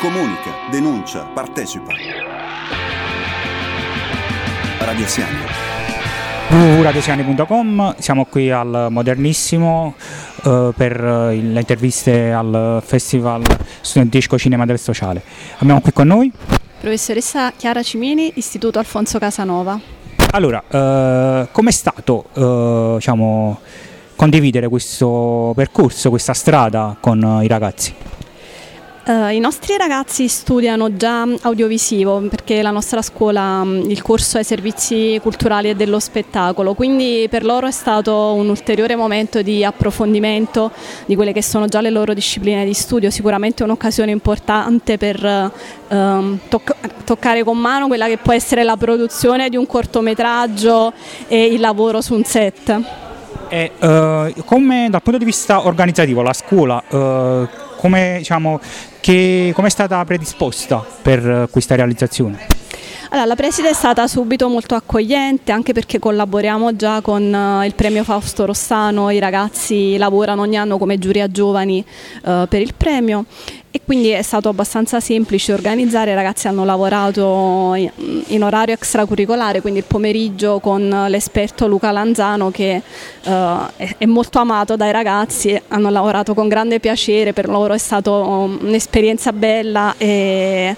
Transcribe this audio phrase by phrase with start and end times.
[0.00, 1.92] Comunica, denuncia, partecipa.
[4.78, 5.38] Radio Siani.
[6.50, 9.96] www.radiosiani.com siamo qui al Modernissimo
[10.44, 13.42] eh, per eh, le interviste al Festival
[13.80, 15.20] Studentistico Cinema del Sociale.
[15.58, 16.32] Abbiamo qui con noi
[16.80, 19.80] Professoressa Chiara Cimini, Istituto Alfonso Casanova.
[20.30, 23.58] Allora, eh, com'è stato eh, diciamo,
[24.14, 27.92] condividere questo percorso, questa strada con eh, i ragazzi?
[29.08, 34.42] Uh, I nostri ragazzi studiano già audiovisivo perché la nostra scuola um, il corso è
[34.42, 40.70] servizi culturali e dello spettacolo, quindi per loro è stato un ulteriore momento di approfondimento
[41.06, 45.52] di quelle che sono già le loro discipline di studio, sicuramente un'occasione importante per
[45.88, 50.92] uh, toc- toccare con mano quella che può essere la produzione di un cortometraggio
[51.28, 52.78] e il lavoro su un set.
[53.48, 58.60] E, uh, come dal punto di vista organizzativo la scuola come, diciamo,
[59.00, 62.46] che, come è stata predisposta per questa realizzazione?
[63.10, 67.74] Allora, la preside è stata subito molto accogliente anche perché collaboriamo già con uh, il
[67.74, 71.82] premio Fausto Rossano, i ragazzi lavorano ogni anno come giuria giovani
[72.24, 73.24] uh, per il premio.
[73.70, 79.78] E quindi è stato abbastanza semplice organizzare, i ragazzi hanno lavorato in, orario extracurricolare, quindi
[79.78, 82.82] il pomeriggio con l'esperto Luca Lanzano che
[83.24, 83.30] uh,
[83.76, 88.10] è, è, molto amato dai ragazzi, hanno lavorato con grande piacere, per loro è stata
[88.10, 90.76] un'esperienza bella e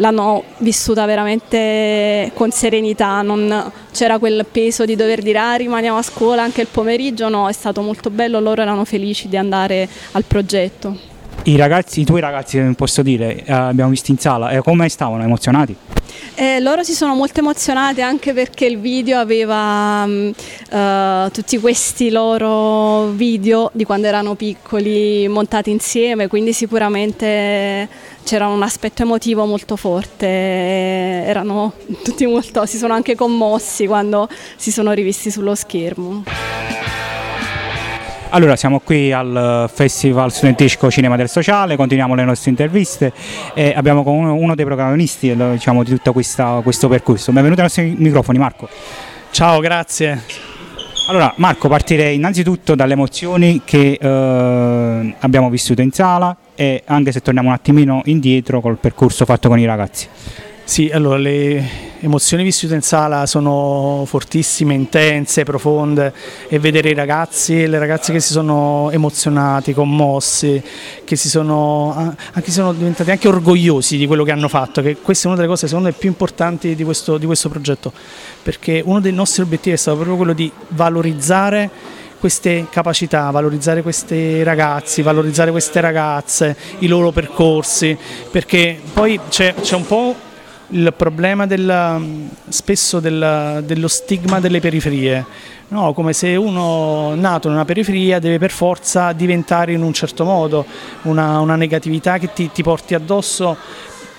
[0.00, 6.02] l'hanno vissuta veramente con serenità, non c'era quel peso di dover dire ah, rimaniamo a
[6.02, 10.24] scuola anche il pomeriggio, no, è stato molto bello, loro erano felici di andare al
[10.24, 11.09] progetto.
[11.44, 15.22] I ragazzi, i tuoi ragazzi, posso dire, eh, abbiamo visto in sala, eh, come stavano
[15.22, 15.74] emozionati?
[16.34, 23.08] Eh, loro si sono molto emozionati anche perché il video aveva uh, tutti questi loro
[23.08, 27.88] video di quando erano piccoli montati insieme, quindi sicuramente
[28.24, 31.72] c'era un aspetto emotivo molto forte, erano
[32.02, 36.22] tutti molto, si sono anche commossi quando si sono rivisti sullo schermo.
[38.32, 43.12] Allora, siamo qui al Festival Studentistico Cinema del Sociale, continuiamo le nostre interviste
[43.54, 47.32] e abbiamo con uno, uno dei protagonisti diciamo, di tutto questa, questo percorso.
[47.32, 48.68] Benvenuto ai nostri microfoni, Marco.
[49.32, 50.22] Ciao, grazie.
[51.08, 57.22] Allora, Marco, partirei innanzitutto dalle emozioni che eh, abbiamo vissuto in sala e anche se
[57.22, 60.06] torniamo un attimino indietro col percorso fatto con i ragazzi.
[60.62, 66.12] Sì, allora le emozioni vissute in sala sono fortissime, intense, profonde
[66.48, 70.62] e vedere i ragazzi e le ragazze che si sono emozionati, commossi,
[71.04, 75.24] che si sono, anche sono diventati anche orgogliosi di quello che hanno fatto, che questa
[75.24, 77.92] è una delle cose secondo me più importanti di questo, di questo progetto,
[78.42, 81.70] perché uno dei nostri obiettivi è stato proprio quello di valorizzare
[82.18, 87.96] queste capacità, valorizzare questi ragazzi, valorizzare queste ragazze, i loro percorsi,
[88.30, 90.28] perché poi c'è, c'è un po'
[90.70, 95.24] il problema del, spesso del, dello stigma delle periferie,
[95.68, 100.24] no, come se uno nato in una periferia deve per forza diventare in un certo
[100.24, 100.64] modo,
[101.02, 103.56] una, una negatività che ti, ti porti addosso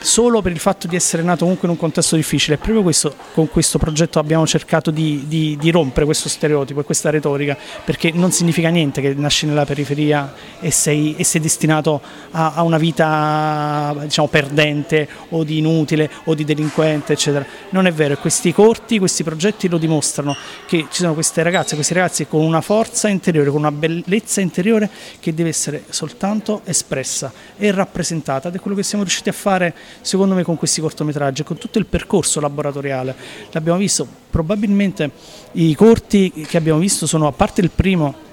[0.01, 2.56] solo per il fatto di essere nato comunque in un contesto difficile.
[2.56, 6.84] E proprio questo, con questo progetto abbiamo cercato di, di, di, rompere questo stereotipo e
[6.84, 12.01] questa retorica, perché non significa niente che nasci nella periferia e sei, e sei destinato
[12.31, 17.45] a, a, una vita diciamo, perdente o di inutile o di delinquente, eccetera.
[17.69, 20.35] Non è vero, questi corti, questi progetti lo dimostrano,
[20.66, 24.89] che ci sono queste ragazze, questi ragazzi con una forza interiore, con una bellezza interiore
[25.19, 29.73] che deve essere soltanto espressa e rappresentata ed è quello che siamo riusciti a fare
[30.02, 33.16] secondo me con questi cortometraggi, con tutto il percorso laboratoriale.
[33.52, 35.12] L'abbiamo visto, probabilmente
[35.53, 38.30] i corti che abbiamo visto sono, a parte il primo,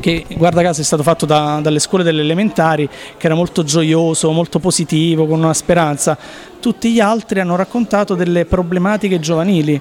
[0.00, 4.30] che guarda caso è stato fatto da, dalle scuole delle elementari, che era molto gioioso,
[4.30, 6.16] molto positivo, con una speranza.
[6.60, 9.80] Tutti gli altri hanno raccontato delle problematiche giovanili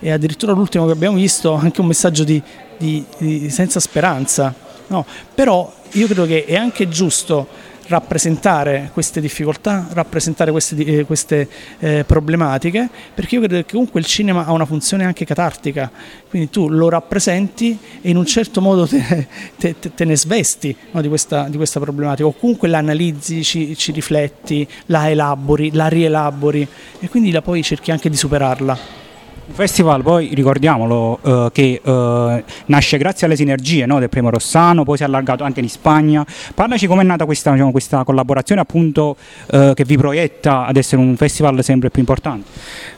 [0.00, 2.42] e addirittura l'ultimo che abbiamo visto anche un messaggio di,
[2.76, 4.54] di, di senza speranza.
[4.86, 7.46] No, però io credo che è anche giusto
[7.86, 11.48] rappresentare queste difficoltà, rappresentare queste, eh, queste
[11.78, 15.90] eh, problematiche, perché io credo che comunque il cinema ha una funzione anche catartica,
[16.28, 19.26] quindi tu lo rappresenti e in un certo modo te,
[19.56, 23.76] te, te ne svesti no, di, questa, di, questa, problematica, o comunque la analizzi, ci,
[23.76, 26.66] ci rifletti, la elabori, la rielabori
[27.00, 29.03] e quindi la poi cerchi anche di superarla.
[29.46, 34.84] Un festival, poi ricordiamolo, eh, che eh, nasce grazie alle sinergie no, del Premio Rossano,
[34.84, 36.24] poi si è allargato anche in Spagna.
[36.54, 39.16] Parlaci com'è nata questa, diciamo, questa collaborazione appunto
[39.50, 42.48] eh, che vi proietta ad essere un festival sempre più importante.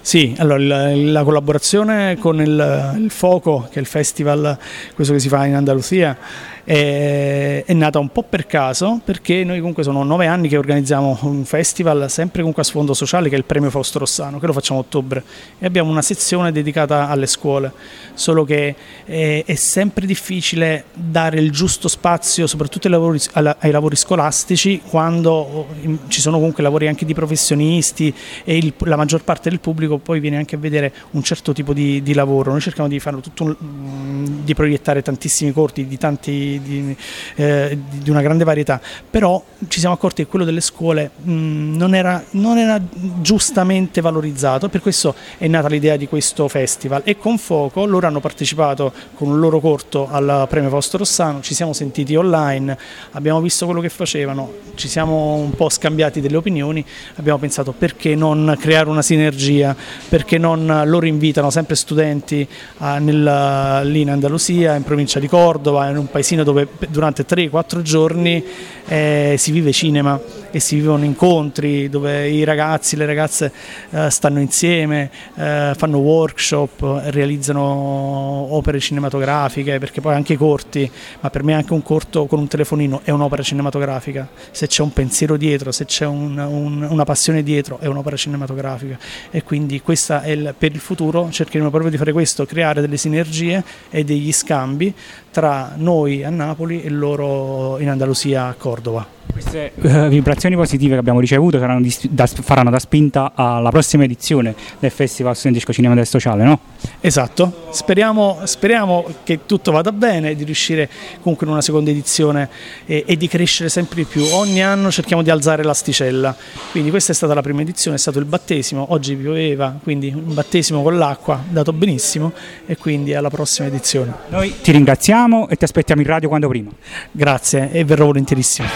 [0.00, 4.56] Sì, allora la, la collaborazione con il, il Foco, che è il festival,
[4.94, 6.16] questo che si fa in Andalusia,
[6.62, 11.20] è, è, nata un po' per caso perché noi comunque sono nove anni che organizziamo
[11.22, 14.52] un festival sempre comunque a sfondo sociale che è il premio Fausto Rossano che lo
[14.52, 15.22] facciamo a ottobre
[15.60, 17.72] e abbiamo una sezione dedicata alle scuole
[18.14, 18.74] solo che
[19.04, 25.66] è, è sempre difficile dare il giusto spazio soprattutto ai lavori, ai lavori scolastici quando
[26.08, 30.20] ci sono comunque lavori anche di professionisti e il, la maggior parte del pubblico poi
[30.20, 32.50] viene anche a vedere un certo tipo di, di lavoro.
[32.50, 36.96] Noi cerchiamo di tutto un, di proiettare tantissimi corti di tanti di,
[37.36, 41.76] eh, di, una grande varietà, però ci siamo accorti che quello delle scuole mh, mm,
[41.76, 42.80] non, era, non, era,
[43.20, 48.20] giustamente valorizzato, per questo è nata l'idea di questo festival e con Foco loro hanno
[48.20, 52.76] partecipato con un loro corto al premio Fausto Rossano, ci siamo sentiti online,
[53.12, 56.84] abbiamo visto quello che facevano, ci siamo un po' scambiati delle opinioni,
[57.16, 59.76] abbiamo pensato perché non creare una sinergia,
[60.08, 62.46] perché non loro invitano sempre studenti
[62.78, 68.44] a, lì in Andalusia, in provincia di Cordova, in un paesino dove durante 3-4 giorni
[68.86, 70.20] eh, si vive cinema
[70.56, 73.52] e si vivono incontri dove i ragazzi e le ragazze
[73.90, 81.28] eh, stanno insieme, eh, fanno workshop, realizzano opere cinematografiche, perché poi anche i corti, ma
[81.28, 85.36] per me anche un corto con un telefonino è un'opera cinematografica, se c'è un pensiero
[85.36, 88.98] dietro, se c'è un, un, una passione dietro è un'opera cinematografica.
[89.30, 92.96] E quindi questa è il, per il futuro cercheremo proprio di fare questo, creare delle
[92.96, 94.94] sinergie e degli scambi
[95.36, 99.06] tra noi a Napoli e loro in Andalusia a Cordova.
[99.30, 104.54] Queste uh, vibrazioni positive che abbiamo ricevuto di, da, faranno da spinta alla prossima edizione
[104.78, 106.58] del Festival Studentistico Cinema del Sociale, no?
[107.00, 110.88] Esatto, speriamo, speriamo, che tutto vada bene, di riuscire
[111.20, 112.48] comunque in una seconda edizione
[112.86, 114.24] e, e, di crescere sempre di più.
[114.32, 116.34] Ogni anno cerchiamo di alzare l'asticella,
[116.70, 120.32] quindi questa è stata la prima edizione, è stato il battesimo, oggi pioveva, quindi un
[120.32, 122.32] battesimo con l'acqua, dato benissimo
[122.64, 124.14] e quindi alla prossima edizione.
[124.28, 126.70] Noi ti ringraziamo e ti aspettiamo in radio quando prima.
[127.10, 128.68] Grazie e verrò volentierissimo.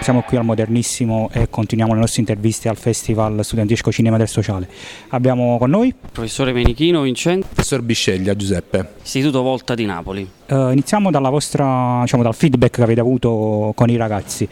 [0.00, 4.68] Siamo qui al Modernissimo e continuiamo le nostre interviste al Festival Studentesco Cinema del Sociale.
[5.08, 7.48] Abbiamo con noi Professore Menichino Vincenzo.
[7.50, 8.96] Professor Bisceglia Giuseppe.
[9.02, 10.28] Istituto Volta di Napoli.
[10.48, 14.46] Uh, iniziamo vostra, diciamo, dal feedback che avete avuto con i ragazzi.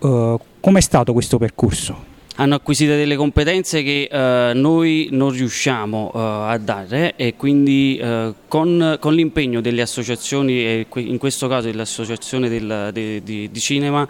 [0.00, 2.15] Uh, Com'è stato questo percorso?
[2.36, 8.34] Hanno acquisito delle competenze che eh, noi non riusciamo eh, a dare e quindi eh,
[8.48, 14.06] con, con l'impegno delle associazioni in questo caso dell'associazione del, de, de, di cinema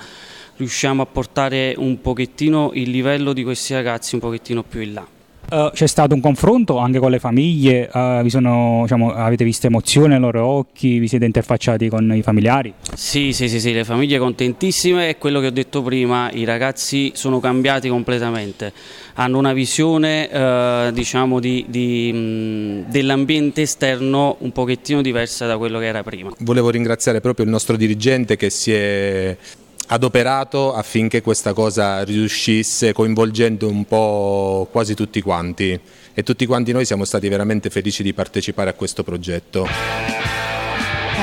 [0.56, 5.15] riusciamo a portare un pochettino il livello di questi ragazzi un pochettino più in là.
[5.48, 10.08] Uh, c'è stato un confronto anche con le famiglie, uh, sono, diciamo, avete visto emozioni
[10.08, 12.75] nei loro occhi, vi siete interfacciati con i familiari?
[12.94, 17.12] Sì, sì, sì, sì, le famiglie contentissime e quello che ho detto prima, i ragazzi
[17.14, 18.72] sono cambiati completamente,
[19.14, 25.87] hanno una visione uh, diciamo, di, di, dell'ambiente esterno un pochettino diversa da quello che
[25.87, 26.31] era prima.
[26.40, 29.37] Volevo ringraziare proprio il nostro dirigente che si è
[29.86, 35.78] adoperato affinché questa cosa riuscisse coinvolgendo un po' quasi tutti quanti
[36.12, 39.66] e tutti quanti noi siamo stati veramente felici di partecipare a questo progetto.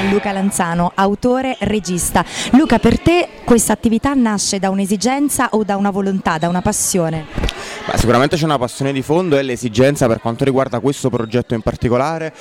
[0.09, 2.25] Luca Lanzano, autore, regista.
[2.51, 7.25] Luca, per te questa attività nasce da un'esigenza o da una volontà, da una passione?
[7.85, 11.61] Beh, sicuramente c'è una passione di fondo e l'esigenza per quanto riguarda questo progetto in
[11.61, 12.33] particolare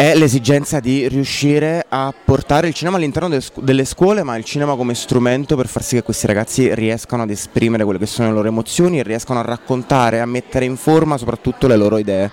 [0.00, 4.94] è l'esigenza di riuscire a portare il cinema all'interno delle scuole, ma il cinema come
[4.94, 8.48] strumento per far sì che questi ragazzi riescano ad esprimere quelle che sono le loro
[8.48, 12.30] emozioni e riescano a raccontare, a mettere in forma soprattutto le loro idee.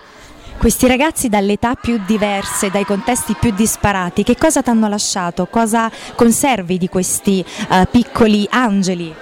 [0.58, 5.46] Questi ragazzi dalle età più diverse, dai contesti più disparati, che cosa ti hanno lasciato?
[5.46, 9.14] Cosa conservi di questi uh, piccoli angeli?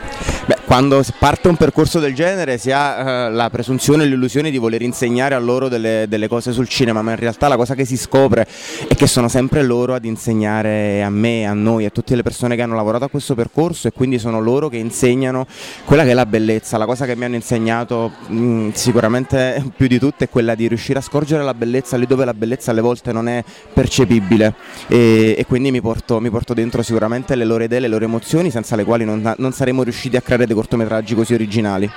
[0.46, 4.58] Beh, quando parte un percorso del genere si ha uh, la presunzione e l'illusione di
[4.58, 7.84] voler insegnare a loro delle, delle, cose sul cinema, ma in realtà la cosa che
[7.84, 8.48] si scopre
[8.88, 12.56] è che sono sempre loro ad insegnare a me, a noi, a tutte le persone
[12.56, 15.46] che hanno lavorato a questo percorso e quindi sono loro che insegnano
[15.84, 16.77] quella che è la bellezza.
[16.77, 20.68] La cosa che mi hanno insegnato mh, mm, sicuramente più di tutto è quella di
[20.68, 24.53] riuscire a scorgere scorgere la bellezza lì dove la bellezza alle volte non è percepibile
[24.88, 28.51] e, e quindi mi porto, mi porto, dentro sicuramente le loro idee, le loro emozioni
[28.51, 31.89] senza le quali non, non saremmo riusciti a creare dei cortometraggi così originali.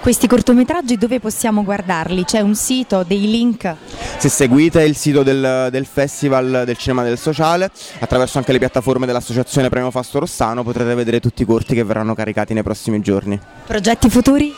[0.00, 2.24] Questi cortometraggi dove possiamo guardarli?
[2.24, 3.74] C'è un sito, dei link?
[4.18, 9.06] Se seguite il sito del, del, Festival del Cinema del Sociale, attraverso anche le piattaforme
[9.06, 13.38] dell'Associazione Premio Fasto Rossano, potrete vedere tutti i corti che verranno caricati nei prossimi giorni.
[13.66, 14.52] Progetti futuri?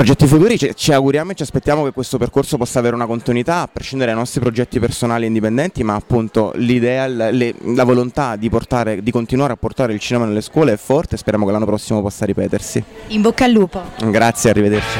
[0.00, 3.60] Progetti futuri ci, ci auguriamo e ci aspettiamo che questo percorso possa avere una continuità,
[3.60, 8.48] a prescindere dai nostri progetti personali e indipendenti, ma appunto l'idea, le, la volontà di,
[8.48, 11.66] portare, di continuare a portare il cinema nelle scuole è forte e speriamo che l'anno
[11.66, 12.82] prossimo possa ripetersi.
[13.08, 13.82] In bocca al lupo.
[14.06, 14.98] Grazie, arrivederci.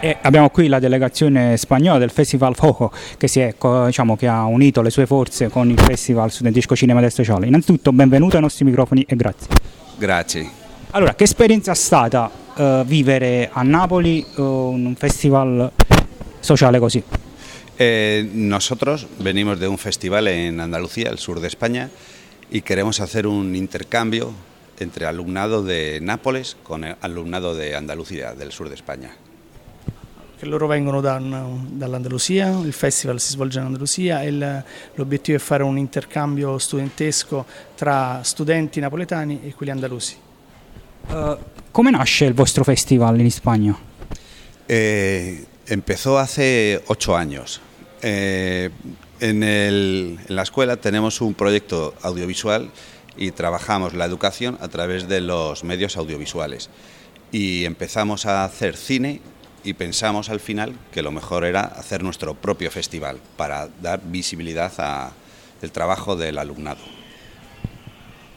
[0.00, 4.80] E abbiamo qui la delegazione spagnola del Festival Foco che, è, diciamo, che, ha unito
[4.80, 7.46] le sue forze con il Festival Studentesco Cinema del Sociale.
[7.46, 9.48] Innanzitutto benvenuto ai nostri microfoni e grazie.
[9.98, 10.64] Grazie.
[10.90, 15.70] Allora, che esperienza è stata uh, vivere a Napoli uh, un festival
[16.40, 17.02] sociale così?
[17.78, 21.90] Eh, nosotros venimos de un festival en Andalucía, el sur de España,
[22.50, 24.32] y queremos hacer un intercambio
[24.78, 29.14] entre alumnado de Nápoles con alumnado de Andalucía, del sur de España.
[30.40, 35.78] Loro vengono da, dall'Andalusia, il festival si svolge in Andalusia e l'obiettivo è fare un
[35.78, 40.25] intercambio studentesco tra studenti napoletani e quelli andalusi.
[41.10, 41.36] Uh,
[41.72, 43.76] ¿Cómo nace el vuestro festival en España?
[44.68, 47.60] Eh, empezó hace ocho años.
[48.02, 48.70] Eh,
[49.20, 52.70] en, el, en, la escuela tenemos un proyecto audiovisual
[53.16, 56.70] y trabajamos la educación a través de los medios audiovisuales.
[57.30, 59.20] Y empezamos a hacer cine
[59.64, 64.72] y pensamos al final que lo mejor era hacer nuestro propio festival para dar visibilidad
[64.80, 67.05] al trabajo del alumnado.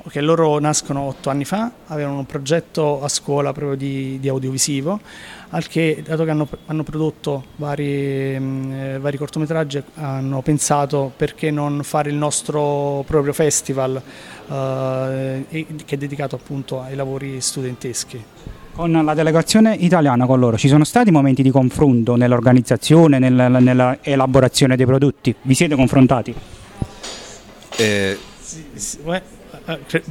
[0.09, 4.99] Che loro nascono otto anni fa, avevano un progetto a scuola proprio di, di audiovisivo,
[5.49, 11.51] al che dato che hanno, hanno prodotto vari, mh, eh, vari, cortometraggi hanno pensato perché
[11.51, 14.01] non fare il nostro proprio festival
[14.49, 18.23] eh, che è dedicato appunto ai lavori studenteschi.
[18.73, 24.85] Con la delegazione italiana con loro ci sono stati momenti di confronto nell'organizzazione, nell'elaborazione dei
[24.85, 25.35] prodotti?
[25.41, 26.33] Vi siete confrontati?
[27.75, 28.97] Eh, sì, sì,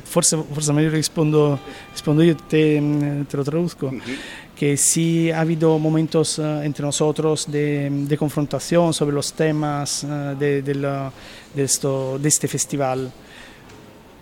[0.04, 1.58] forse, forse meglio rispondo,
[1.90, 4.18] rispondo yo, te, mm, te, lo traduzco, uh -huh.
[4.54, 10.36] que sí ha habido momentos uh, entre nosotros de, de, confrontación sobre los temas uh,
[10.36, 11.12] de, de, la,
[11.54, 13.10] de, esto, de este festival,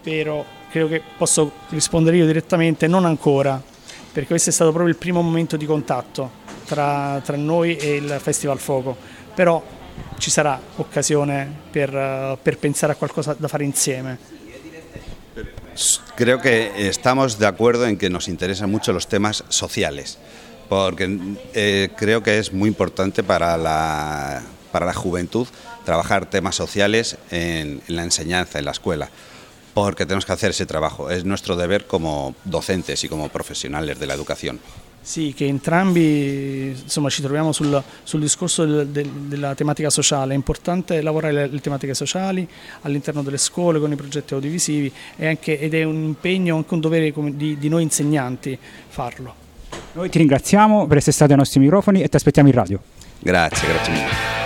[0.03, 3.63] pero creo che posso rispondere io direttamente, non ancora,
[4.13, 8.19] perché questo è stato proprio il primo momento di contatto tra, tra noi e il
[8.21, 8.97] Festival Fuoco,
[9.35, 9.63] però
[10.19, 14.36] ci sarà occasione per, uh, per pensare a qualcosa da fare insieme.
[16.17, 20.19] Creo que estamos de acuerdo en que nos interesan mucho los temas sociales,
[20.69, 21.19] porque
[21.55, 24.43] eh, creo que es muy importante para la,
[24.73, 25.47] para la juventud
[25.85, 29.11] trabajar temas sociales en, en la enseñanza, en la escuela
[29.77, 31.11] porque tenemos que hacer ese trabajo.
[31.11, 34.59] Es nuestro deber como docentes y como profesionales de la educación.
[35.07, 40.33] Sì, che entrambi insomma, ci troviamo sul, sul discorso del, del, della tematica sociale.
[40.33, 42.47] È importante lavorare le, le tematiche sociali
[42.81, 47.13] all'interno delle scuole con i progetti audiovisivi anche, ed è un impegno, anche un dovere
[47.37, 48.59] di, di noi insegnanti
[48.89, 49.33] farlo.
[49.93, 52.81] Noi ti ringraziamo per essere stato ai nostri microfoni e ti aspettiamo in radio.
[53.21, 54.46] Grazie, grazie mille.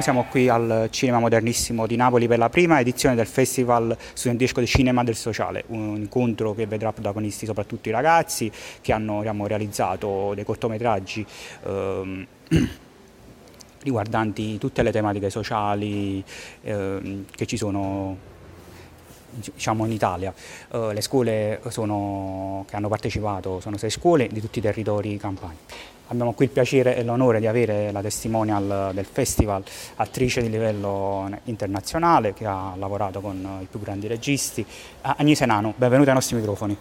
[0.00, 4.66] Siamo qui al Cinema Modernissimo di Napoli per la prima edizione del Festival Studentesco di
[4.66, 8.50] Cinema del Sociale, un incontro che vedrà protagonisti soprattutto i ragazzi
[8.80, 11.26] che hanno diciamo, realizzato dei cortometraggi
[11.64, 12.26] ehm,
[13.82, 16.22] riguardanti tutte le tematiche sociali
[16.62, 18.36] ehm, che ci sono
[19.38, 20.32] diciamo in Italia.
[20.70, 25.56] Uh, le scuole sono, che hanno partecipato sono sei scuole di tutti i territori campani.
[26.10, 29.62] Abbiamo qui il piacere e l'onore di avere la testimonial del festival,
[29.96, 34.64] attrice di livello internazionale che ha lavorato con i più grandi registi.
[35.02, 36.76] Agnese Nano, benvenuta ai nostri microfoni.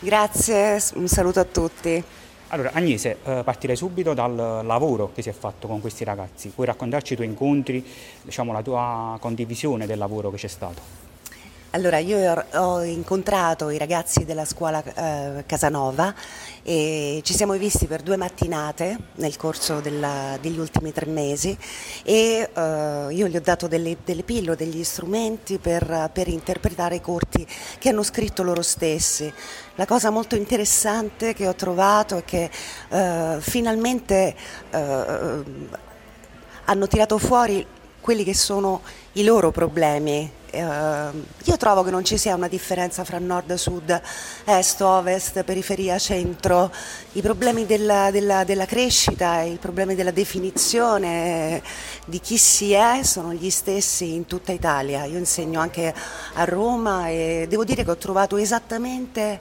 [0.00, 2.04] Grazie, un saluto a tutti.
[2.48, 4.34] Allora Agnese, eh, partirei subito dal
[4.66, 6.50] lavoro che si è fatto con questi ragazzi.
[6.50, 7.82] Puoi raccontarci i tuoi incontri,
[8.20, 11.11] diciamo, la tua condivisione del lavoro che c'è stato?
[11.74, 16.14] Allora, io ho incontrato i ragazzi della scuola eh, Casanova
[16.62, 21.56] e ci siamo visti per due mattinate nel corso della, degli ultimi tre mesi
[22.02, 27.00] e eh, io gli ho dato delle, delle pillole, degli strumenti per, per, interpretare i
[27.00, 27.46] corti
[27.78, 29.32] che hanno scritto loro stessi.
[29.76, 32.50] La cosa molto interessante che ho trovato è che
[32.90, 34.36] eh, finalmente
[34.68, 35.44] eh,
[36.66, 37.66] hanno tirato fuori
[37.98, 43.04] quelli che sono i loro problemi Uh, io trovo che non ci sia una differenza
[43.04, 43.98] fra nord, sud,
[44.44, 46.70] est, ovest, periferia, centro.
[47.12, 51.62] I problemi della, della, della crescita, i problemi della definizione
[52.04, 55.04] di chi si è sono gli stessi in tutta Italia.
[55.04, 55.94] Io insegno anche
[56.34, 59.40] a Roma e devo dire che ho trovato esattamente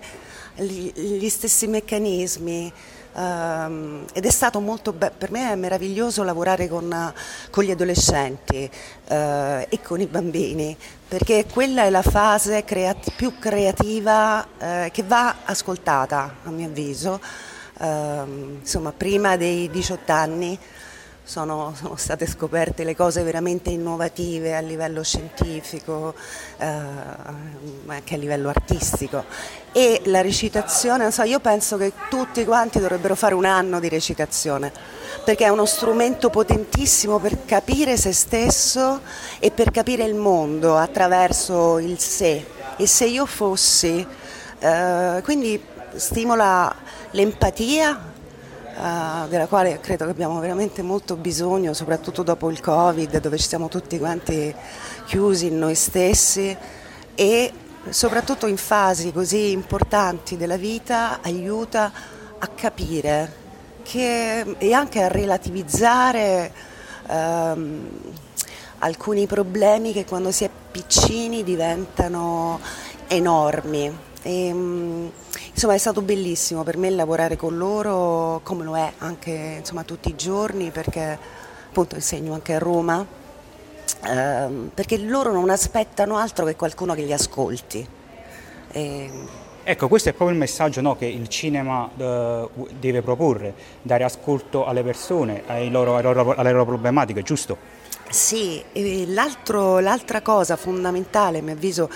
[0.56, 2.72] gli, gli stessi meccanismi.
[3.14, 7.14] Um, ed è stato molto be- per me è meraviglioso lavorare con,
[7.50, 8.72] con gli adolescenti
[9.10, 10.78] uh, e con i bambini
[11.10, 17.20] perché quella è la fase creat- più creativa uh, che va ascoltata a mio avviso.
[17.82, 20.58] Ehm, insomma, prima dei 18 anni
[21.24, 26.14] sono, sono, state scoperte le cose veramente innovative a livello scientifico,
[26.58, 26.66] eh,
[27.86, 29.24] anche a livello artistico.
[29.72, 34.72] E la recitazione, so, io penso che tutti quanti dovrebbero fare un anno di recitazione,
[35.24, 39.02] perché è uno strumento potentissimo per capire se stesso
[39.40, 42.46] e per capire il mondo attraverso il sé.
[42.78, 44.06] E se io fossi,
[44.60, 45.64] eh, quindi
[45.96, 46.76] stimola
[47.12, 48.11] l'empatia,
[48.82, 53.48] uh, della quale credo che abbiamo veramente molto bisogno, soprattutto dopo il Covid, dove ci
[53.48, 54.54] siamo tutti quanti
[55.06, 56.56] chiusi in noi stessi
[57.14, 57.52] e
[57.90, 61.92] soprattutto in fasi così importanti della vita aiuta
[62.38, 63.40] a capire
[63.84, 66.52] che, e anche a relativizzare
[67.08, 67.90] um,
[68.80, 72.60] alcuni problemi che quando si è piccini diventano
[73.08, 73.96] enormi.
[74.24, 75.12] E, um,
[75.54, 80.10] Insomma è stato bellissimo per me lavorare con loro, come lo è anche insomma, tutti
[80.10, 81.18] i giorni, perché
[81.68, 83.06] appunto insegno anche a Roma,
[84.08, 87.88] ehm, perché loro non aspettano altro che qualcuno che li ascolti.
[88.72, 89.12] E...
[89.64, 93.54] Ecco, questo è proprio il messaggio no, che il cinema uh, deve proporre,
[93.84, 97.58] dare ascolto alle persone, loro, alle, loro, alle loro problematiche, giusto?
[98.10, 98.64] Sì,
[99.06, 101.90] l'altra cosa fondamentale, a mio avviso,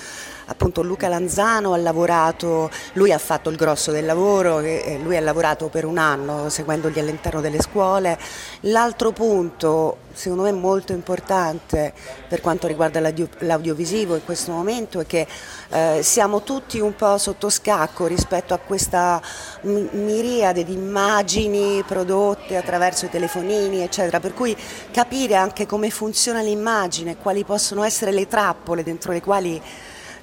[0.46, 5.70] appunto Luca Lanzano ha lavorato, lui ha fatto il grosso del lavoro, lui ha lavorato
[5.70, 8.18] per un anno seguendogli all'interno delle scuole.
[8.62, 11.94] L'altro punto, secondo me molto importante
[12.28, 15.28] per quanto riguarda l'audio, l'audiovisivo in questo momento, è che
[15.70, 19.22] eh, siamo tutti un po' sotto scacco rispetto a questa
[19.62, 24.56] miriade di immagini prodotte attraverso i telefonini, eccetera, per cui
[24.92, 29.62] capire anche come funziona l'immagine, quali possono essere le trappole dentro le quali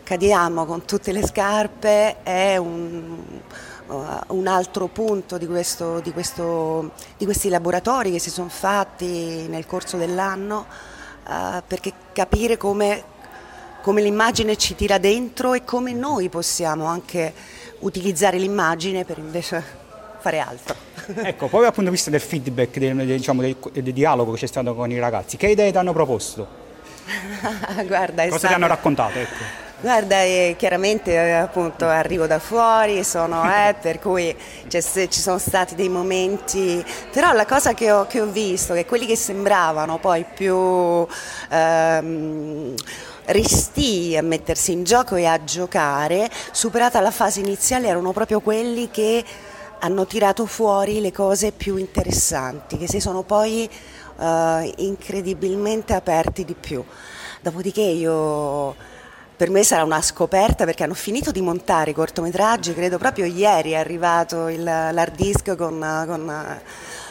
[0.02, 3.16] cadiamo con tutte le scarpe è un,
[3.86, 3.94] uh,
[4.28, 9.66] un altro punto di, questo, di, questo, di, questi laboratori che si sono fatti nel
[9.66, 10.66] corso dell'anno
[11.26, 13.02] uh, perché capire come,
[13.80, 17.32] come l'immagine ci tira dentro e come noi possiamo anche
[17.80, 19.80] utilizzare l'immagine per invece
[20.18, 20.90] fare altro.
[21.14, 24.46] Ecco, poi dal punto di vista del feedback, del, diciamo, del, del dialogo che c'è
[24.46, 26.46] stato con i ragazzi, che idee ti hanno proposto?
[27.86, 28.46] Guarda, Cosa stato...
[28.46, 29.18] ti hanno raccontato?
[29.18, 29.61] Ecco.
[29.82, 34.32] Guarda, eh, chiaramente eh, appunto arrivo da fuori, sono, eh, per cui
[34.68, 39.06] ci sono stati dei momenti, però la cosa che ho, che ho visto, che quelli
[39.06, 41.04] che sembravano poi più
[41.50, 42.74] ehm,
[43.24, 48.88] restii a mettersi in gioco e a giocare, superata la fase iniziale, erano proprio quelli
[48.88, 49.24] che
[49.80, 53.68] hanno tirato fuori le cose più interessanti, che si sono poi
[54.20, 56.84] eh, incredibilmente aperti di più.
[57.40, 58.90] Dopodiché io
[59.42, 63.72] per me sarà una scoperta perché hanno finito di montare i cortometraggi, credo proprio ieri
[63.72, 66.60] è arrivato il, l'hard disk con, con,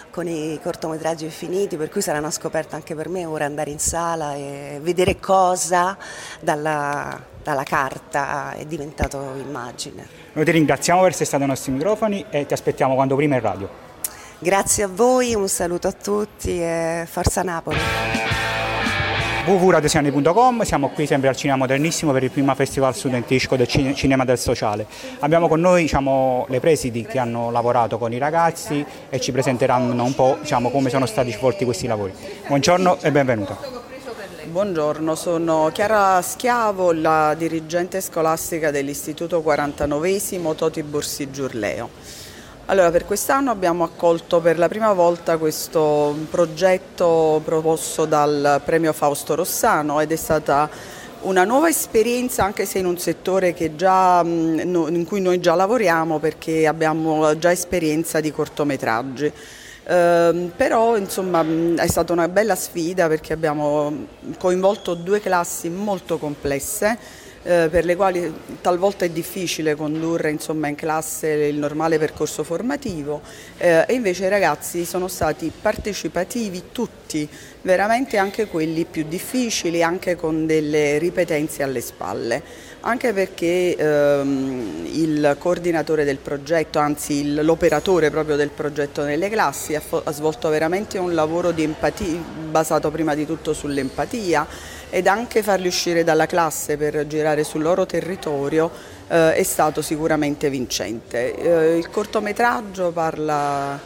[0.10, 3.80] con, i cortometraggi finiti, per cui sarà una scoperta anche per me ora andare in
[3.80, 5.98] sala e vedere cosa
[6.40, 10.08] dalla, dalla carta è diventato immagine.
[10.32, 13.42] Noi ti ringraziamo per essere stato ai nostri microfoni e ti aspettiamo quando prima in
[13.42, 13.70] radio.
[14.40, 18.41] Grazie a voi, un saluto a tutti e forza Napoli
[19.44, 24.38] www.radiosiani.com, siamo qui sempre al Cinema Modernissimo per il primo festival studentistico del cinema del
[24.38, 24.86] sociale.
[25.20, 30.04] Abbiamo con noi diciamo, le presidi che hanno lavorato con i ragazzi e ci presenteranno
[30.04, 32.14] un po' diciamo, come sono stati svolti questi lavori.
[32.48, 33.58] Buongiorno e benvenuta.
[34.44, 40.22] Buongiorno, sono Chiara Schiavo, la dirigente scolastica dell'Istituto 49
[40.56, 41.90] Toti Borsi Giurleo.
[42.68, 49.36] Allora, per quest'anno abbiamo accolto per la prima volta questo progetto proposto dal premio Fausto
[49.36, 50.70] Rossano ed è stata
[51.22, 56.66] una nuova esperienza anche se in un settore già, in cui noi già lavoriamo perché
[56.66, 59.34] abbiamo già esperienza di cortometraggi.
[59.84, 61.44] Eh, però insomma
[61.76, 64.06] è stata una bella sfida perché abbiamo
[64.38, 66.98] coinvolto due classi molto complesse
[67.44, 73.22] eh, per le quali talvolta è difficile condurre insomma, in classe il normale percorso formativo
[73.58, 77.28] eh, e invece i ragazzi sono stati partecipativi tutti,
[77.64, 82.70] veramente anche quelli più difficili, anche con delle ripetenze alle spalle.
[82.84, 89.82] Anche perché ehm, il coordinatore del progetto, anzi l'operatore proprio del progetto nelle classi ha,
[90.04, 94.48] ha svolto veramente un lavoro di empatia, basato prima di tutto sull'empatia
[94.92, 98.70] ed anche farli uscire dalla classe per girare sul loro territorio
[99.08, 101.34] eh, è stato sicuramente vincente.
[101.34, 103.80] Eh, il cortometraggio parla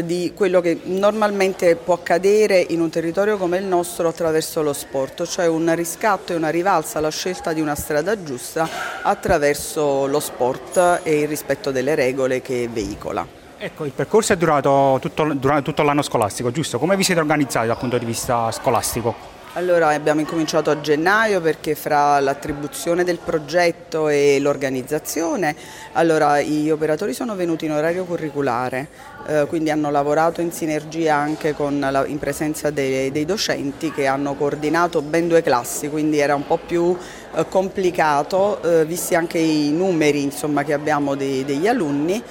[0.00, 5.26] di quello che normalmente può accadere in un territorio come il nostro attraverso lo sport,
[5.26, 8.68] cioè un riscatto e una rivalsa alla scelta di una strada giusta
[9.02, 13.26] attraverso lo sport e il rispetto delle regole che veicola.
[13.58, 16.78] Ecco, il percorso è durato tutto, tutto l'anno scolastico, giusto?
[16.78, 19.40] Come vi siete organizzati dal punto di vista scolastico?
[19.54, 25.54] Allora abbiamo incominciato a gennaio perché fra l'attribuzione del progetto e l'organizzazione
[25.94, 28.88] allora, gli operatori sono venuti in orario curriculare,
[29.26, 34.32] eh, quindi hanno lavorato in sinergia anche la, in presenza dei, dei, docenti che hanno
[34.36, 36.96] coordinato ben due classi, quindi era un po' più
[37.34, 42.22] eh, complicato, eh, visti anche i numeri insomma, che abbiamo dei, degli alunni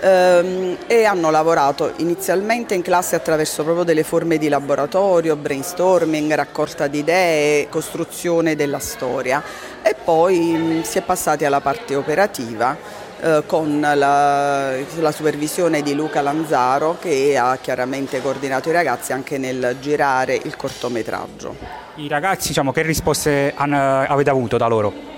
[0.00, 6.98] e hanno lavorato inizialmente in classe attraverso proprio delle forme di laboratorio, brainstorming, raccolta di
[6.98, 9.42] idee, costruzione della storia
[9.82, 12.76] e poi mh, si è passati alla parte operativa
[13.20, 19.38] eh, con la, la, supervisione di Luca Lanzaro che ha chiaramente coordinato i ragazzi anche
[19.38, 21.56] nel girare il cortometraggio.
[21.96, 25.17] I ragazzi diciamo, che risposte hanno, avete avuto da loro?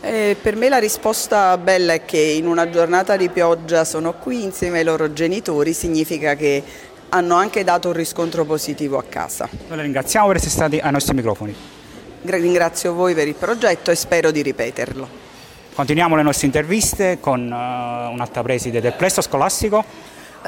[0.00, 4.44] Eh, per me la risposta bella è che in una giornata di pioggia sono qui
[4.44, 6.62] insieme ai loro genitori, significa che
[7.08, 9.48] hanno anche dato un riscontro positivo a casa.
[9.66, 11.54] Noi la ringraziamo per essere stati ai nostri microfoni.
[12.22, 15.26] Ringrazio voi per il progetto e spero di ripeterlo.
[15.74, 19.84] Continuiamo le nostre interviste con uh, un'altra preside del plesso scolastico.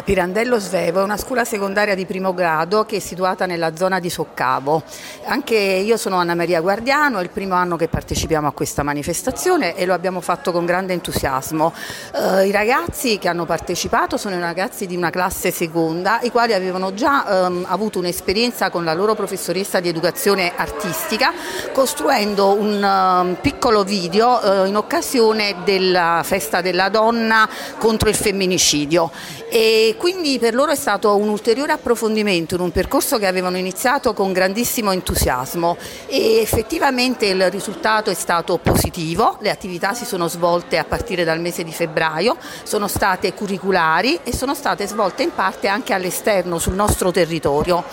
[0.04, 4.08] Pirandello Svevo è una scuola secondaria di primo grado che è situata nella zona di
[4.08, 4.82] Soccavo.
[5.24, 9.74] Anche io sono Anna Maria Guardiano, è il primo anno che partecipiamo a questa manifestazione
[9.74, 11.72] e lo abbiamo fatto con grande entusiasmo.
[12.14, 16.54] Eh, I ragazzi che hanno partecipato sono i ragazzi di una classe seconda, i quali
[16.54, 21.32] avevano già ehm, avuto un'esperienza con la loro professoressa di educazione artistica,
[21.72, 29.10] costruendo un um, piccolo video eh, in occasione della festa della donna contro il femminicidio.
[29.52, 34.12] E quindi per loro è stato un ulteriore approfondimento in un percorso che avevano iniziato
[34.12, 40.76] con grandissimo entusiasmo e effettivamente il risultato è stato positivo, le attività si sono svolte
[40.76, 45.68] a partire dal mese di febbraio, sono state curriculari e sono state svolte in parte
[45.68, 47.84] anche all'esterno sul nostro territorio.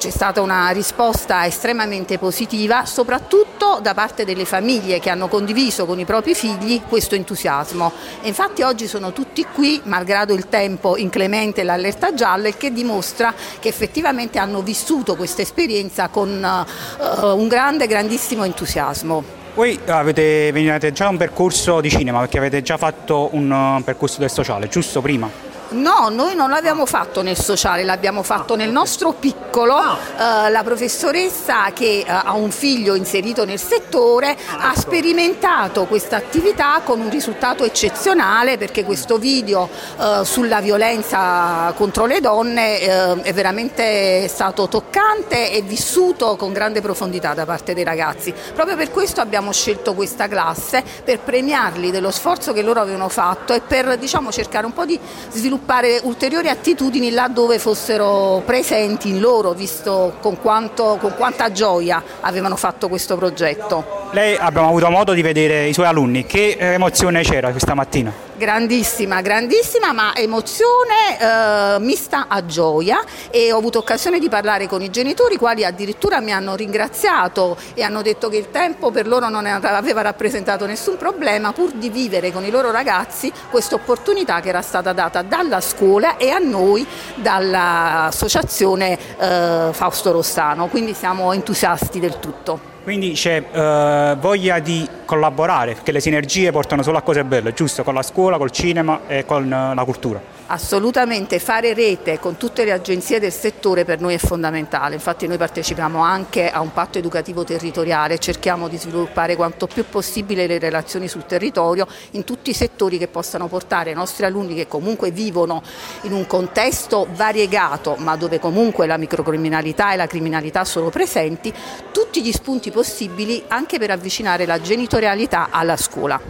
[0.00, 5.98] C'è stata una risposta estremamente positiva, soprattutto da parte delle famiglie che hanno condiviso con
[5.98, 7.92] i propri figli questo entusiasmo.
[8.22, 11.28] E infatti oggi sono tutti qui, malgrado il tempo inclemente
[11.60, 17.48] e l'allerta gialla, il che dimostra che effettivamente hanno vissuto questa esperienza con uh, un
[17.48, 19.38] grande, grandissimo entusiasmo.
[19.54, 24.30] Voi avete, avete già un percorso di cinema perché avete già fatto un percorso del
[24.30, 25.49] sociale, giusto prima?
[25.70, 29.76] No, noi non l'abbiamo fatto nel sociale, l'abbiamo fatto nel nostro piccolo.
[29.76, 36.80] Uh, la professoressa che uh, ha un figlio inserito nel settore ha sperimentato questa attività
[36.82, 42.78] con un risultato eccezionale perché questo video uh, sulla violenza contro le donne
[43.22, 48.34] è veramente stato toccante e vissuto con grande profondità da parte dei ragazzi.
[48.54, 53.52] Proprio per questo abbiamo scelto questa classe per premiarli dello sforzo che loro avevano fatto
[53.52, 54.98] e per diciamo, cercare un po' di
[55.30, 62.02] sviluppare sviluppare ulteriori attitudini laddove fossero presenti in loro, visto con, quanto, con quanta gioia
[62.20, 64.08] avevano fatto questo progetto.
[64.12, 68.29] Lei abbiamo avuto modo di vedere i suoi alunni, che emozione c'era questa mattina?
[68.40, 74.80] Grandissima, grandissima, ma emozione eh, mista a gioia e ho avuto occasione di parlare con
[74.80, 79.06] i genitori, i quali addirittura mi hanno ringraziato e hanno detto che il tempo per
[79.06, 84.40] loro non aveva rappresentato nessun problema pur di vivere con i loro ragazzi questa opportunità
[84.40, 91.34] che era stata data dalla scuola e a noi dall'associazione eh, Fausto Rossano, quindi siamo
[91.34, 92.70] entusiasti del tutto.
[92.82, 97.82] Quindi c'è eh, voglia di collaborare, perché le sinergie portano solo a cose belle, giusto?
[97.82, 100.39] Con la scuola, col cinema e con eh, la cultura.
[100.52, 105.36] Assolutamente, fare rete con tutte le agenzie del settore per noi è fondamentale, infatti noi
[105.36, 111.06] partecipiamo anche a un patto educativo territoriale, cerchiamo di sviluppare quanto più possibile le relazioni
[111.06, 115.62] sul territorio in tutti i settori che possano portare i nostri alunni che comunque vivono
[116.00, 121.54] in un contesto variegato ma dove comunque la microcriminalità e la criminalità sono presenti,
[121.92, 126.20] tutti gli spunti possibili anche per avvicinare la genitorialità alla scuola.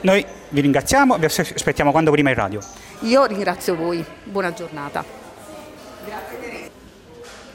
[0.00, 2.60] Noi vi ringraziamo, vi aspettiamo quando prima in radio.
[3.00, 5.04] Io ringrazio voi, buona giornata.
[6.04, 6.70] Grazie Teresa.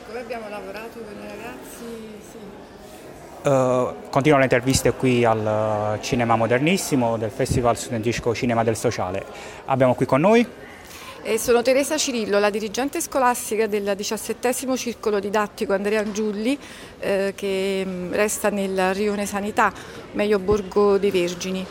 [0.07, 2.19] Come abbiamo lavorato con i ragazzi?
[2.31, 3.49] Sì.
[3.49, 9.25] Uh, continuo le interviste qui al Cinema Modernissimo del Festival Studentistico Cinema del Sociale.
[9.65, 10.47] Abbiamo qui con noi
[11.23, 16.57] eh, sono Teresa Cirillo, la dirigente scolastica del diciassettesimo circolo didattico Andrea Giulli
[16.99, 19.71] eh, che mm, resta nel Rione Sanità,
[20.13, 21.63] meglio Borgo dei Vergini.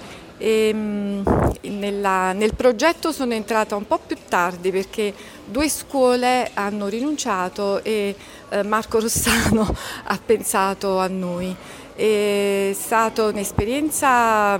[0.43, 1.23] E, mm,
[1.63, 5.13] nella, nel progetto sono entrata un po' più tardi perché
[5.45, 8.15] due scuole hanno rinunciato e
[8.49, 11.55] eh, Marco Rossano ha pensato a noi.
[12.01, 14.59] È stata un'esperienza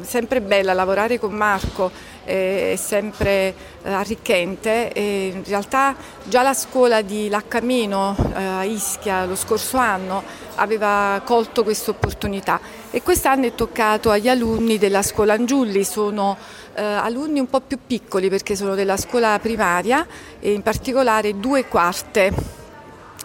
[0.00, 1.90] sempre bella lavorare con Marco,
[2.24, 4.90] è sempre eh, arricchente.
[4.94, 10.22] In realtà già la scuola di Laccamino eh, a Ischia lo scorso anno
[10.54, 12.58] aveva colto questa opportunità.
[12.90, 16.38] E quest'anno è toccato agli alunni della scuola Angiulli, sono
[16.72, 20.06] eh, alunni un po' più piccoli perché sono della scuola primaria
[20.40, 22.32] e in particolare due quarte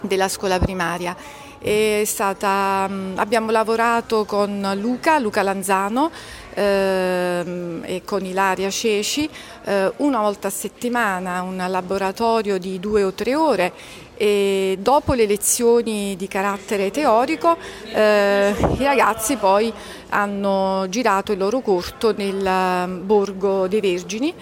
[0.02, 1.16] della scuola primaria
[2.04, 6.10] Stata, abbiamo lavorato con Luca, Luca Lanzano
[6.52, 9.26] ehm, e con Ilaria Ceci
[9.64, 13.72] eh, una volta a settimana, un laboratorio di due o tre ore
[14.14, 17.56] e dopo le lezioni di carattere teorico
[17.92, 19.72] eh, i ragazzi poi
[20.10, 24.32] hanno girato il loro corto nel Borgo dei Vergini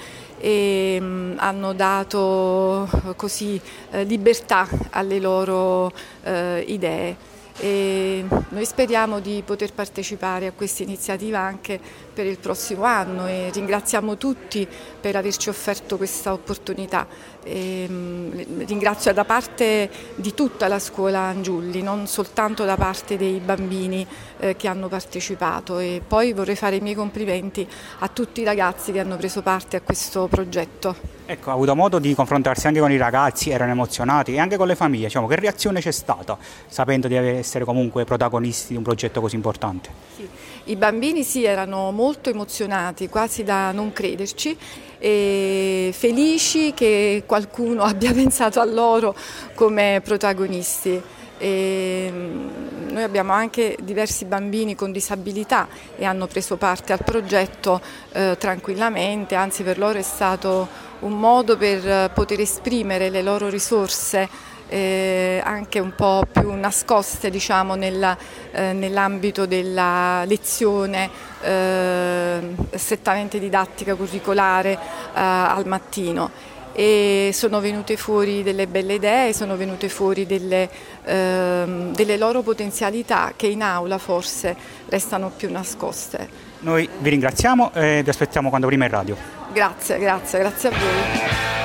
[0.43, 3.61] e mh, mm, hanno dato così
[3.93, 5.93] eh, libertà alle loro
[6.25, 7.31] eh, idee.
[7.59, 11.79] E noi speriamo di poter partecipare a questa iniziativa anche
[12.13, 14.67] per il prossimo anno e ringraziamo tutti
[15.01, 17.07] per averci offerto questa opportunità.
[17.45, 23.41] E, mh, ringrazio da parte di tutta la scuola Angiulli, non soltanto da parte dei
[23.41, 24.07] bambini
[24.39, 27.67] eh, che hanno partecipato e poi vorrei fare i miei complimenti
[28.01, 30.95] a tutti i ragazzi che hanno preso parte a questo progetto.
[31.25, 34.67] Ecco, ha avuto modo di confrontarsi anche con i ragazzi, erano emozionati e anche con
[34.67, 35.07] le famiglie.
[35.07, 39.91] Diciamo, che reazione c'è stata sapendo di essere comunque protagonisti di un progetto così importante?
[40.17, 40.29] Sì.
[40.65, 44.57] I bambini sì, erano molto emozionati, quasi da non crederci
[44.99, 49.15] e felici che qualcuno abbia pensato a loro
[49.55, 51.01] come protagonisti.
[51.39, 57.81] E mm, noi abbiamo anche diversi bambini con disabilità e hanno preso parte al progetto
[58.13, 60.69] eh, tranquillamente, anzi per loro è stato
[61.01, 67.75] un modo per poter esprimere le loro risorse eh, anche un po' più nascoste diciamo,
[67.75, 68.17] nella,
[68.53, 71.11] eh, nell'ambito della lezione
[71.43, 72.41] eh,
[72.75, 74.79] strettamente didattica curricolare eh,
[75.13, 76.31] al mattino
[76.73, 80.71] e sono venute fuori delle belle idee, sono venute fuori delle,
[81.05, 84.57] ehm, delle loro potenzialità che in aula forse
[84.89, 86.27] restano più nascoste.
[86.61, 89.17] Noi vi ringraziamo e vi aspettiamo quando prima in radio.
[89.53, 91.62] Grazie, grazie, grazie a voi.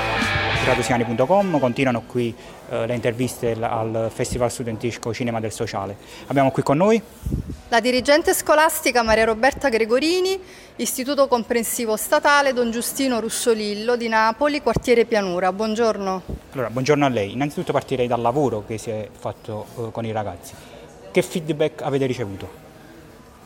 [0.67, 2.35] Radiosiani.com continuano qui
[2.69, 5.95] eh, le interviste al Festival Studentistico Cinema del Sociale.
[6.27, 7.01] Abbiamo qui con noi
[7.69, 10.37] la dirigente scolastica Maria Roberta Gregorini,
[10.75, 15.53] Istituto Comprensivo Statale Don Giustino Russolillo di Napoli, quartiere Pianura.
[15.53, 16.21] Buongiorno.
[16.51, 17.31] Allora, buongiorno a lei.
[17.31, 20.53] Innanzitutto partirei dal lavoro che si è fatto eh, con i ragazzi.
[21.11, 22.66] Che feedback avete ricevuto?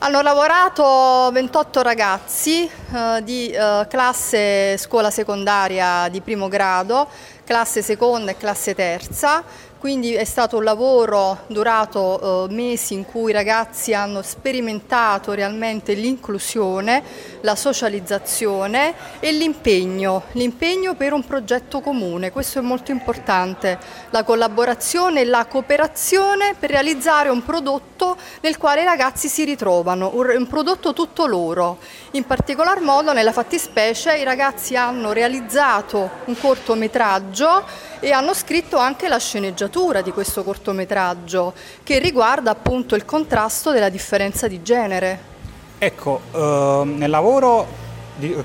[0.03, 7.07] Hanno lavorato 28 ragazzi eh, di eh, classe scuola secondaria di primo grado,
[7.43, 9.43] classe seconda e classe terza
[9.81, 15.93] quindi è stato un lavoro durato eh, mesi in cui i ragazzi hanno sperimentato realmente
[15.93, 17.01] l'inclusione,
[17.41, 23.79] la socializzazione e l'impegno, l'impegno per un progetto comune, questo è molto importante,
[24.11, 30.11] la collaborazione e la cooperazione per realizzare un prodotto nel quale i ragazzi si ritrovano,
[30.13, 31.79] un prodotto tutto loro.
[32.11, 39.07] In particolar modo nella fattispecie i ragazzi hanno realizzato un cortometraggio e hanno scritto anche
[39.07, 45.29] la sceneggiatura di questo cortometraggio che riguarda appunto il contrasto della differenza di genere.
[45.77, 47.79] Ecco, eh, nel lavoro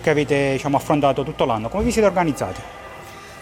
[0.00, 2.75] che avete diciamo, affrontato tutto l'anno, come vi siete organizzati?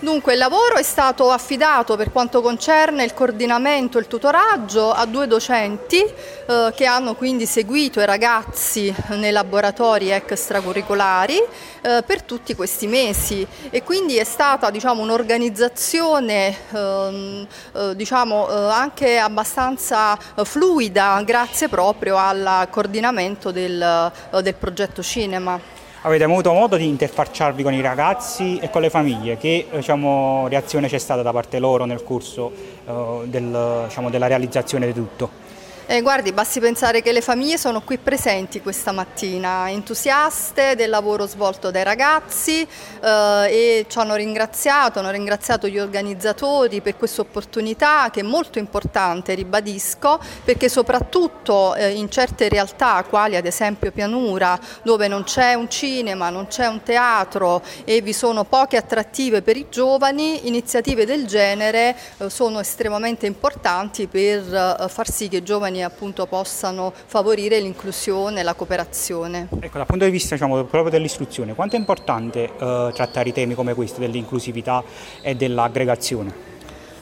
[0.01, 5.07] Dunque il lavoro è stato affidato per quanto concerne il coordinamento e il tutoraggio a
[5.07, 11.39] due docenti eh, che hanno quindi seguito i ragazzi nei laboratori extracurricolari
[11.81, 18.73] eh, per tutti questi mesi e quindi è stata diciamo, un'organizzazione ehm, eh, diciamo, eh,
[18.73, 25.74] anche abbastanza fluida grazie proprio al coordinamento del, eh, del progetto cinema.
[26.07, 29.39] Avete avuto modo di interfacciarvi con i ragazzi e con le famiglie?
[29.39, 32.53] Che diciamo, reazione c'è stata da parte loro nel corso
[32.87, 35.44] eh, del, diciamo, della realizzazione di tutto?
[35.87, 41.27] Eh, guardi, basti pensare che le famiglie sono qui presenti questa mattina, entusiaste del lavoro
[41.27, 48.09] svolto dai ragazzi eh, e ci hanno ringraziato, hanno ringraziato gli organizzatori per questa opportunità
[48.11, 54.59] che è molto importante, ribadisco, perché soprattutto eh, in certe realtà, quali ad esempio Pianura,
[54.85, 59.59] dove non c'è un cinema, non c'è un teatro e vi sono poche attrattive per
[59.59, 65.43] i giovani, iniziative del genere eh, sono estremamente importanti per eh, far sì che i
[65.43, 69.49] giovani giovani appunto possano favorire l'inclusione e la cooperazione.
[69.61, 73.55] Ecco, dal punto di vista diciamo, proprio dell'istruzione, quanto è importante eh, trattare i temi
[73.55, 74.83] come questi, dell'inclusività
[75.21, 76.53] e dell'aggregazione?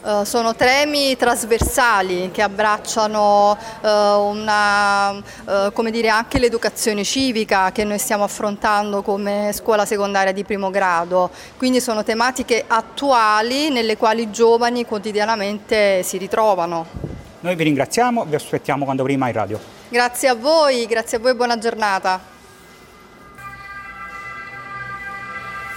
[0.02, 7.84] Uh, sono temi trasversali che abbracciano uh, una, uh, come dire, anche l'educazione civica che
[7.84, 14.22] noi stiamo affrontando come scuola secondaria di primo grado, quindi sono tematiche attuali nelle quali
[14.22, 17.11] i giovani quotidianamente si ritrovano.
[17.42, 19.58] Noi vi ringraziamo, vi aspettiamo quando prima in radio.
[19.88, 22.20] Grazie a voi, grazie a voi e buona giornata.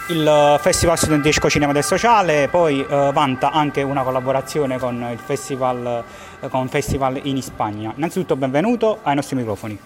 [0.10, 6.04] Il Festival Studentesco Cinema del Sociale poi eh, vanta anche una collaborazione con il festival,
[6.39, 7.93] eh, con festival in Spagna.
[7.95, 9.80] Innanzitutto benvenuto ai nostri microfoni.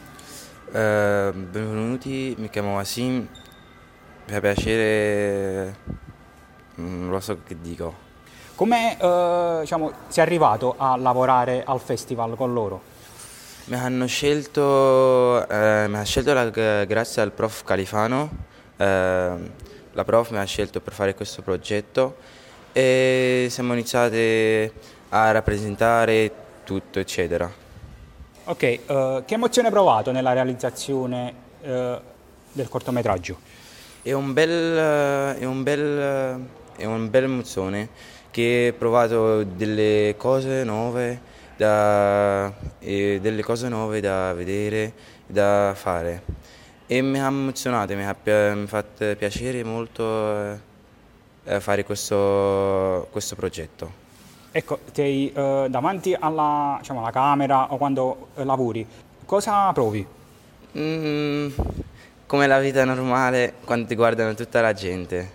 [0.74, 3.16] Eh, benvenuti, mi chiamo Wasim,
[4.26, 5.76] mi fa piacere,
[6.78, 8.09] mm, non lo so che dico.
[8.60, 12.82] Come eh, diciamo, sei arrivato a lavorare al festival con loro?
[13.68, 16.50] Mi hanno scelto, eh, mi ha scelto la,
[16.84, 18.30] grazie al prof Califano
[18.76, 19.34] eh,
[19.94, 22.18] la prof mi ha scelto per fare questo progetto
[22.74, 24.70] e siamo iniziati
[25.08, 26.30] a rappresentare
[26.66, 27.50] tutto, eccetera.
[28.44, 31.68] Ok, uh, che emozione hai provato nella realizzazione uh,
[32.52, 33.38] del cortometraggio?
[34.02, 36.46] È un bel, è un bel,
[36.76, 41.20] è un bel emozione che ho provato delle cose nuove
[41.58, 44.94] da, delle cose nuove da vedere,
[45.26, 46.40] da fare
[46.92, 48.32] e mi ha emozionato, mi ha, mi
[48.64, 50.60] ha fatto piacere molto
[51.44, 53.92] eh, fare questo, questo, progetto.
[54.52, 58.84] Ecco, sei eh, davanti alla, diciamo, alla, camera o quando eh, lavori,
[59.24, 60.04] cosa provi?
[60.80, 61.50] Mm,
[62.26, 65.30] come la vita normale quando ti guardano tutta la gente.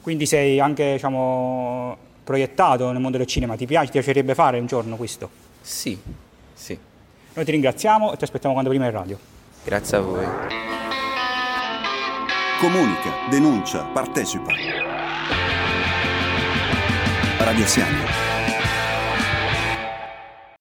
[0.00, 1.96] Quindi sei anche diciamo,
[2.30, 5.28] proiettato nel mondo del cinema, ti piace, ti piacerebbe fare un giorno questo?
[5.60, 5.98] Sì,
[6.54, 6.78] sì.
[7.32, 9.18] Noi ti ringraziamo e ti aspettiamo quando prima in radio.
[9.64, 10.26] Grazie a voi.
[12.60, 14.52] Comunica, denuncia, partecipa.
[17.38, 18.19] Radio Siamo.